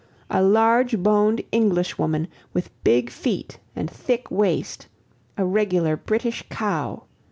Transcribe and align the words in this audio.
A 0.31 0.41
large 0.41 0.97
boned 0.97 1.43
Englishwoman, 1.51 2.27
with 2.53 2.71
big 2.83 3.11
feet 3.11 3.59
and 3.75 3.87
thick 3.87 4.31
waist 4.31 4.87
a 5.37 5.45
regular 5.45 5.95
British 5.95 6.43
cow! 6.49 7.03